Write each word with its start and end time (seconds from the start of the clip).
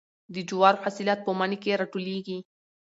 د 0.33 0.35
جوارو 0.49 0.81
حاصلات 0.83 1.19
په 1.23 1.31
مني 1.39 1.57
کې 1.63 1.77
راټولیږي. 1.81 2.37